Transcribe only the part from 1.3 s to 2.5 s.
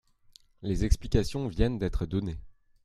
viennent d’être données.